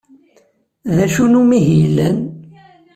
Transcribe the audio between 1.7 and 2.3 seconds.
yellan?